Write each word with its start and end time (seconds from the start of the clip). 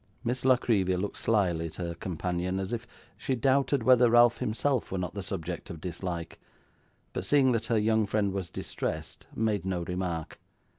Miss 0.23 0.43
La 0.43 0.57
Creevy 0.57 0.97
looked 0.97 1.17
slyly 1.19 1.67
at 1.67 1.75
her 1.75 1.93
companion, 1.93 2.59
as 2.59 2.73
if 2.73 2.87
she 3.17 3.35
doubted 3.35 3.83
whether 3.83 4.09
Ralph 4.09 4.39
himself 4.39 4.91
were 4.91 4.97
not 4.97 5.13
the 5.13 5.21
subject 5.21 5.69
of 5.69 5.79
dislike, 5.79 6.39
but 7.13 7.23
seeing 7.23 7.51
that 7.51 7.65
her 7.65 7.77
young 7.77 8.07
friend 8.07 8.33
was 8.33 8.49
distressed, 8.49 9.27
made 9.35 9.63
no 9.63 9.83
remark. 9.83 10.39